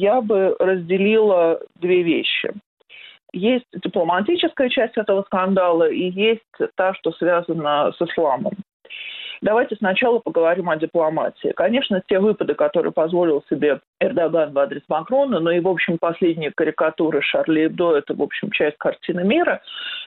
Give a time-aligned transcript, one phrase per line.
[0.00, 2.52] я бы разделила две вещи.
[3.32, 6.40] Есть дипломатическая часть этого скандала и есть
[6.74, 8.54] та, что связана с исламом.
[9.42, 11.52] Давайте сначала поговорим о дипломатии.
[11.56, 16.52] Конечно, те выпады, которые позволил себе Эрдоган в адрес Макрона, но и, в общем, последние
[16.54, 19.62] карикатуры Шарли Эбдо– это, в общем, часть картины мира,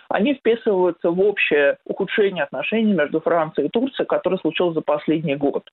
[0.09, 5.67] они вписываются в общее ухудшение отношений между Францией и Турцией, которое случилось за последний год.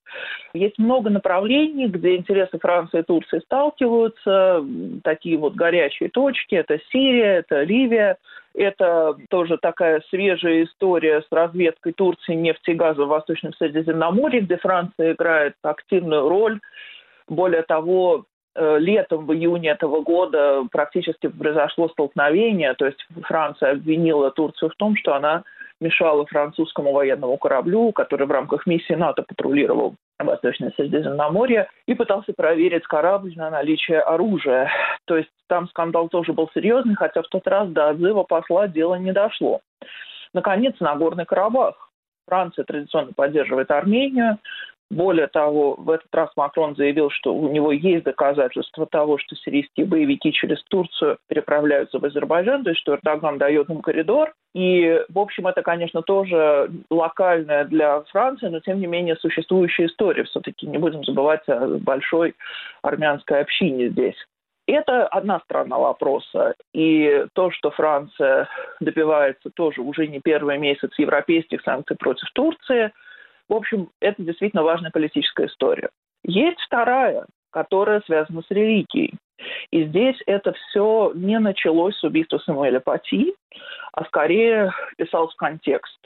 [0.54, 4.64] Есть много направлений, где интересы Франции и Турции сталкиваются,
[5.04, 8.16] такие вот горячие точки– это Сирия, это Ливия–
[8.54, 14.56] это тоже такая свежая история с разведкой Турции нефти и газа в Восточном Средиземноморье, где
[14.56, 16.60] Франция играет активную роль.
[17.28, 18.24] Более того,
[18.54, 24.76] э, летом, в июне этого года практически произошло столкновение, то есть Франция обвинила Турцию в
[24.76, 25.44] том, что она
[25.80, 32.84] мешала французскому военному кораблю, который в рамках миссии НАТО патрулировал Восточное Средиземноморье, и пытался проверить
[32.84, 34.70] корабль на наличие оружия.
[35.06, 38.96] То есть там скандал тоже был серьезный, хотя в тот раз до отзыва посла дело
[38.96, 39.60] не дошло.
[40.32, 41.90] Наконец, Нагорный Карабах.
[42.26, 44.38] Франция традиционно поддерживает Армению.
[44.90, 49.86] Более того, в этот раз Макрон заявил, что у него есть доказательства того, что сирийские
[49.86, 54.34] боевики через Турцию переправляются в Азербайджан, то есть что Эрдоган дает им коридор.
[54.52, 60.24] И, в общем, это, конечно, тоже локальная для Франции, но, тем не менее, существующая история.
[60.24, 62.34] Все-таки не будем забывать о большой
[62.82, 64.16] армянской общине здесь.
[64.66, 66.54] Это одна сторона вопроса.
[66.74, 68.48] И то, что Франция
[68.80, 72.90] добивается тоже уже не первый месяц европейских санкций против Турции–
[73.50, 75.90] в общем, это действительно важная политическая история.
[76.22, 79.14] Есть вторая, которая связана с религией.
[79.72, 83.34] И здесь это все не началось с убийства Самуэля Пати,
[83.92, 85.98] а скорее писался контекст.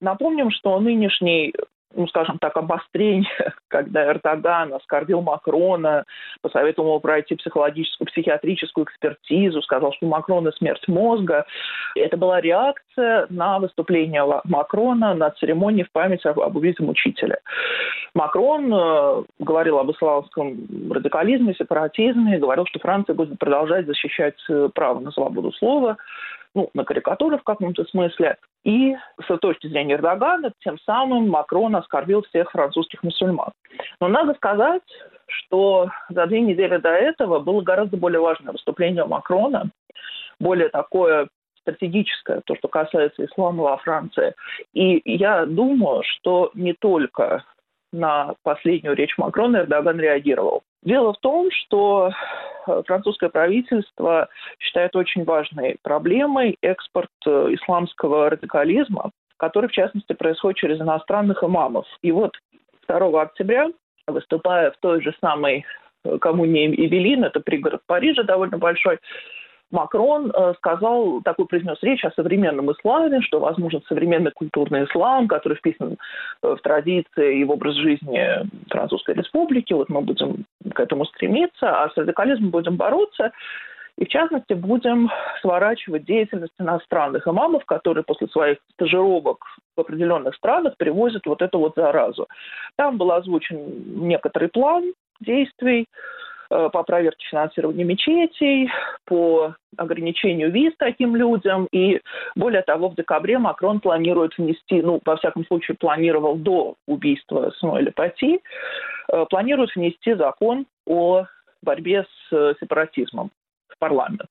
[0.00, 1.52] Напомним, что нынешний
[1.94, 3.30] ну, скажем так, обострение,
[3.68, 6.04] когда Эрдоган оскорбил Макрона,
[6.40, 11.46] посоветовал ему пройти психологическую, психиатрическую экспертизу, сказал, что у Макрона смерть мозга.
[11.94, 17.38] Это была реакция на выступление Макрона на церемонии в память об, об убитом учителе.
[18.14, 25.00] Макрон э, говорил об исламском радикализме, сепаратизме, говорил, что Франция будет продолжать защищать э, право
[25.00, 25.96] на свободу слова
[26.54, 28.36] ну, на карикатуры в каком-то смысле.
[28.64, 33.52] И с точки зрения Эрдогана, тем самым Макрон оскорбил всех французских мусульман.
[34.00, 34.82] Но надо сказать,
[35.26, 39.70] что за две недели до этого было гораздо более важное выступление Макрона,
[40.38, 41.28] более такое
[41.60, 44.34] стратегическое, то, что касается ислама во Франции.
[44.74, 47.44] И я думаю, что не только
[47.92, 50.62] на последнюю речь Макрона Эрдоган реагировал.
[50.82, 52.10] Дело в том, что
[52.66, 54.28] э, французское правительство
[54.58, 61.86] считает очень важной проблемой экспорт э, исламского радикализма, который, в частности, происходит через иностранных имамов.
[62.02, 62.32] И вот
[62.88, 63.68] 2 октября,
[64.08, 65.64] выступая в той же самой
[66.04, 68.98] э, коммуне Эвелин, это пригород Парижа довольно большой,
[69.72, 75.56] Макрон э, сказал, такой произнес речь о современном исламе, что возможен современный культурный ислам, который
[75.56, 75.96] вписан
[76.42, 78.22] э, в традиции и в образ жизни
[78.70, 79.72] Французской Республики.
[79.72, 80.44] Вот мы будем
[80.74, 83.32] к этому стремиться, а с радикализмом будем бороться.
[83.98, 89.44] И, в частности, будем сворачивать деятельность иностранных имамов, которые после своих стажировок
[89.76, 92.26] в определенных странах привозят вот эту вот заразу.
[92.76, 93.58] Там был озвучен
[94.06, 95.86] некоторый план действий,
[96.52, 98.70] по проверке финансирования мечетей,
[99.06, 101.66] по ограничению виз таким людям.
[101.72, 102.00] И
[102.36, 107.92] более того, в декабре Макрон планирует внести, ну, во всяком случае, планировал до убийства Смойля
[107.92, 108.40] Пати,
[109.12, 111.24] э, планирует внести закон о
[111.62, 113.30] борьбе с э, сепаратизмом
[113.68, 114.28] в парламент,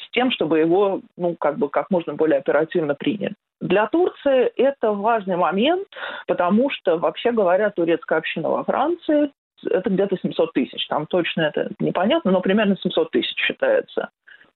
[0.00, 3.34] с тем, чтобы его, ну, как бы, как можно более оперативно приняли.
[3.60, 5.88] Для Турции это важный момент,
[6.28, 9.32] потому что, вообще говоря, турецкая община во Франции
[9.64, 10.86] это где-то 700 тысяч.
[10.88, 14.10] Там точно это непонятно, но примерно 700 тысяч считается.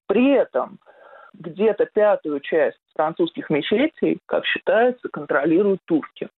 [0.06, 0.78] При этом
[1.34, 6.28] где-то пятую часть французских мечетей, как считается, контролируют турки.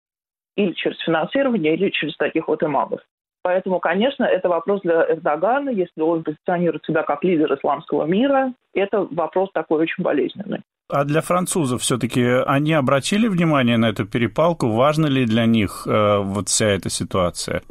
[0.56, 3.00] Или через финансирование, или через таких вот имамов.
[3.42, 9.06] Поэтому, конечно, это вопрос для Эрдогана, если он позиционирует себя как лидер исламского мира, это
[9.10, 10.62] вопрос такой очень болезненный.
[10.88, 14.68] А для французов все-таки они обратили внимание на эту перепалку?
[14.68, 17.62] Важна ли для них э, вот вся эта ситуация?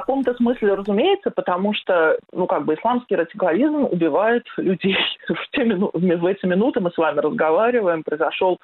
[0.00, 4.96] Каком-то смысле, разумеется, потому что, ну, как бы исламский радикализм убивает людей.
[5.28, 8.58] В, в эти минуты мы с вами разговариваем, произошел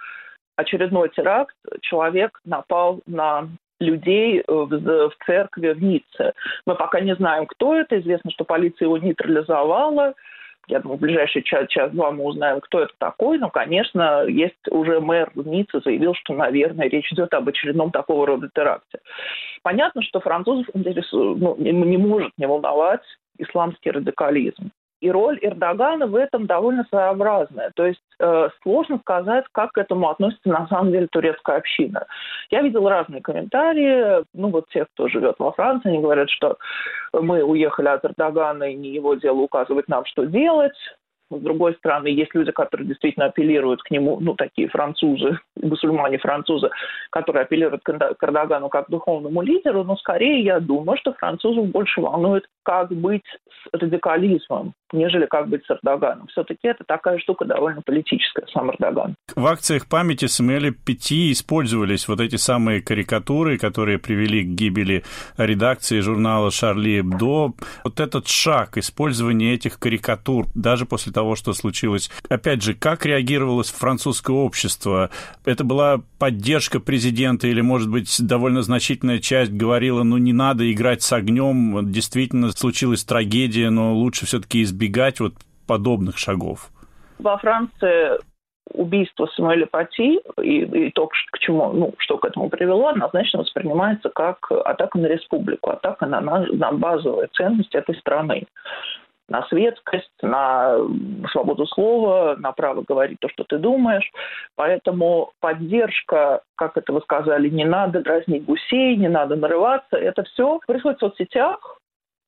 [0.56, 3.48] очередной теракт, человек напал на
[3.80, 6.32] людей э, в церкви в Ницце.
[6.66, 7.98] Мы пока не знаем, кто это.
[8.00, 10.14] Известно, что полиция его нейтрализовала.
[10.66, 13.38] Я думаю, в ближайший час, час-два мы узнаем, кто это такой.
[13.38, 18.48] Но, конечно, есть уже мэр Ниццы заявил, что, наверное, речь идет об очередном такого рода
[18.54, 18.98] теракте.
[19.62, 23.02] Понятно, что французов ну, не может не волновать
[23.38, 24.70] исламский радикализм.
[25.00, 27.72] И роль Эрдогана в этом довольно своеобразная.
[27.74, 32.06] То есть э, сложно сказать, как к этому относится на самом деле турецкая община.
[32.50, 34.24] Я видел разные комментарии.
[34.32, 36.56] Ну вот те, кто живет во Франции, они говорят, что
[37.12, 40.76] мы уехали от Эрдогана, и не его дело указывать нам, что делать.
[41.30, 46.70] С другой стороны, есть люди, которые действительно апеллируют к нему, ну, такие французы, мусульмане-французы,
[47.10, 52.44] которые апеллируют к Эрдогану как духовному лидеру, но скорее я думаю, что французов больше волнует,
[52.62, 56.26] как быть с радикализмом, нежели как быть с Эрдоганом.
[56.28, 59.14] Все-таки это такая штука довольно политическая, сам Эрдоган.
[59.34, 65.04] В акциях памяти Самуэля Пяти использовались вот эти самые карикатуры, которые привели к гибели
[65.36, 67.52] редакции журнала «Шарли Эбдо».
[67.84, 73.70] Вот этот шаг использования этих карикатур, даже после того, что случилось, опять же, как реагировалось
[73.70, 75.10] французское общество?
[75.46, 81.02] Это была поддержка президента или, может быть, довольно значительная часть говорила, ну, не надо играть
[81.02, 85.34] с огнем, действительно случилась трагедия, но лучше все-таки избегать вот
[85.66, 86.68] подобных шагов?
[87.18, 88.18] Во Франции
[88.72, 94.08] убийство Самуэля Пати и, и то, к чему, ну, что к этому привело, однозначно воспринимается
[94.10, 98.46] как атака на республику, атака на, на, на базовые ценности этой страны
[99.28, 100.76] на светскость, на
[101.32, 104.10] свободу слова, на право говорить то, что ты думаешь.
[104.54, 110.60] Поэтому поддержка, как это вы сказали, не надо дразнить гусей, не надо нарываться, это все
[110.66, 111.78] происходит в соцсетях,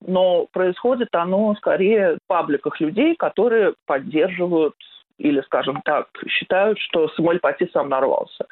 [0.00, 4.74] но происходит оно скорее в пабликах людей, которые поддерживают
[5.18, 8.46] или, скажем так, считают, что Самуэль Пати сам нарвался.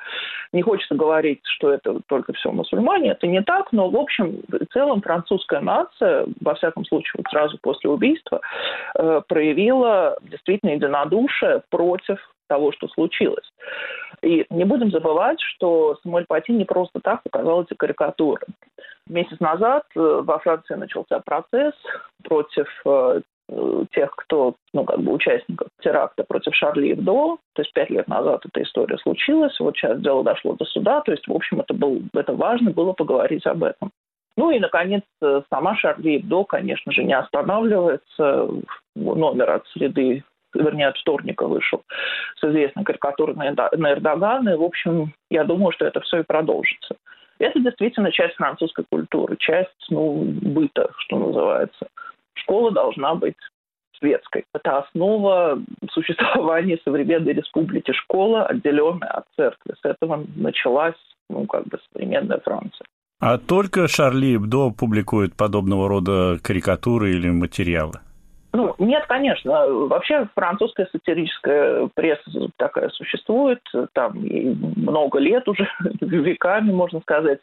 [0.53, 4.73] Не хочется говорить, что это только все мусульмане, это не так, но, в общем, в
[4.73, 8.41] целом французская нация, во всяком случае, вот сразу после убийства,
[8.95, 12.19] э, проявила действительно единодушие против
[12.49, 13.51] того, что случилось.
[14.23, 18.47] И не будем забывать, что Самуэль Пати не просто так показал эти карикатуры.
[19.09, 21.75] Месяц назад э, во Франции начался процесс
[22.23, 23.21] против э,
[23.93, 28.43] тех, кто, ну, как бы участников теракта против Шарли Эбдо, то есть пять лет назад
[28.47, 32.03] эта история случилась, вот сейчас дело дошло до суда, то есть, в общем, это, был,
[32.15, 33.91] это важно было поговорить об этом.
[34.37, 38.49] Ну и, наконец, э, сама Шарли Эбдо, конечно же, не останавливается.
[38.97, 40.25] Номер от среды
[40.55, 41.83] вернее, от вторника вышел
[42.37, 44.51] с известной карикатурой на Эрдогана.
[44.51, 46.97] И, в общем, я думаю, что это все и продолжится.
[47.39, 51.89] Это действительно часть французской культуры, часть ну, быта, что называется.
[52.35, 53.37] Школа должна быть
[53.99, 54.45] светской.
[54.53, 55.61] Это основа
[55.91, 57.93] существования современной республики.
[57.93, 59.75] Школа, отделенная от церкви.
[59.81, 60.97] С этого началась
[61.31, 62.87] ну, как бы современная Франция.
[63.21, 68.01] А только Шарли Эбдо публикует подобного рода карикатуры или материалы?
[68.55, 69.67] Ну, нет, конечно.
[69.89, 72.23] Вообще французская сатирическая пресса
[72.57, 73.59] такая существует,
[73.95, 75.69] там много лет уже,
[76.01, 77.41] веками, можно сказать,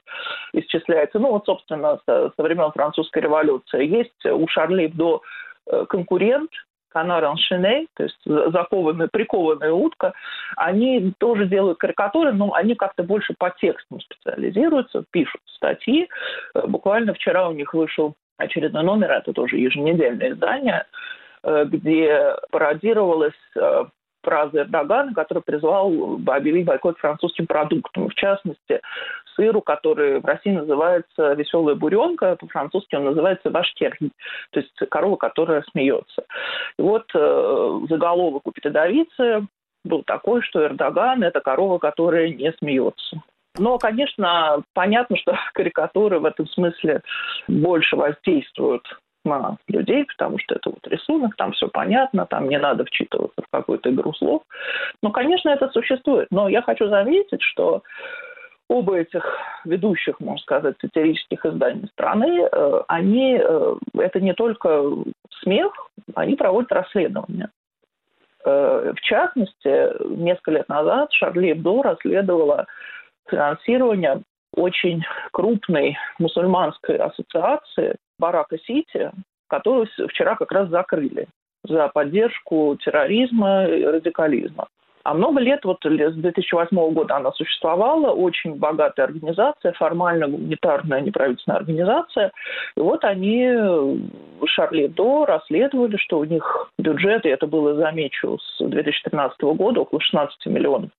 [0.54, 1.20] исчисляется.
[1.20, 3.86] Ну, вот, собственно, со, со времен французской революции.
[3.86, 5.22] Есть у Шарли до
[5.70, 6.50] э, конкурент,
[6.88, 10.14] Канар Аншиней, то есть закованная, прикованная утка,
[10.56, 16.08] они тоже делают карикатуры, но они как-то больше по текстам специализируются, пишут статьи.
[16.56, 20.86] Э, буквально вчера у них вышел очередной номер, это тоже еженедельное издание,
[21.44, 23.86] э, где пародировалась э,
[24.24, 28.10] фраза Эрдогана, который призвал объявить бойкот французским продуктам.
[28.10, 28.82] В частности,
[29.36, 34.12] сыру, который в России называется веселая буренка, по-французски он называется башкерни,
[34.52, 36.26] то есть корова, которая смеется.
[36.78, 39.48] И вот э, заголовок у педовицы
[39.84, 43.22] был такой, что Эрдоган– это корова, которая не смеется.
[43.58, 47.02] Но, конечно, понятно, что карикатуры в этом смысле
[47.48, 48.86] больше воздействуют
[49.24, 53.52] на людей, потому что это вот рисунок, там все понятно, там не надо вчитываться в
[53.52, 54.42] какую-то игру слов.
[55.04, 56.28] Но, конечно, это существует.
[56.32, 57.84] Но я хочу заметить, что
[58.68, 59.24] оба этих
[59.66, 64.84] ведущих, можно сказать, сатирических изданий страны, э, они, э, это не только
[65.44, 65.74] смех,
[66.16, 67.50] они проводят расследования.
[68.46, 72.66] Э, в частности, несколько лет назад Шарли Эбдо расследовала
[73.30, 74.22] финансирования
[74.54, 79.12] очень крупной мусульманской ассоциации Барака Сити,
[79.48, 81.28] которую вчера как раз закрыли
[81.64, 84.68] за поддержку терроризма и радикализма.
[85.04, 91.60] А много лет, вот с 2008 года она существовала, очень богатая организация, формально гуманитарная неправительственная
[91.60, 92.32] организация.
[92.78, 93.50] И вот они
[94.46, 100.02] Шарли До расследовали, что у них бюджет, и это было, замечу, с 2013 года около
[100.02, 100.92] 16 миллионов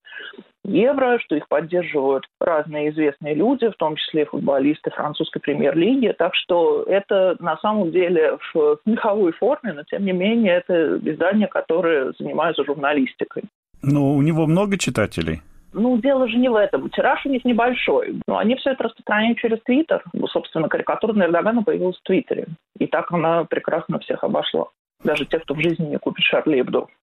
[0.64, 6.14] евро, что их поддерживают разные известные люди, в том числе футболисты французской премьер-лиги.
[6.18, 11.48] Так что это на самом деле в смеховой форме, но тем не менее это издание,
[11.48, 13.44] которое занимается журналистикой.
[13.82, 15.42] Но у него много читателей?
[15.72, 16.90] Ну, дело же не в этом.
[16.90, 18.20] Тираж у них небольшой.
[18.28, 20.02] Но они все это распространяют через Твиттер.
[20.12, 22.46] Ну, собственно, карикатура на Эрдогана появилась в Твиттере.
[22.78, 24.66] И так она прекрасно всех обошла.
[25.02, 26.86] Даже те, кто в жизни не купит Шарли Эбдо.